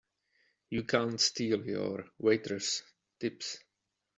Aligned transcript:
You 0.71 0.83
can't 0.85 1.21
steal 1.21 1.63
your 1.63 2.07
waiters' 2.17 2.81
tips! 3.19 3.59